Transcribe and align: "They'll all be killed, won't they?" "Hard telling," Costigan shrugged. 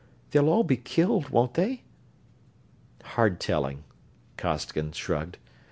"They'll 0.31 0.49
all 0.49 0.63
be 0.63 0.77
killed, 0.77 1.29
won't 1.29 1.53
they?" 1.53 1.83
"Hard 3.03 3.39
telling," 3.39 3.83
Costigan 4.35 4.93
shrugged. 4.93 5.37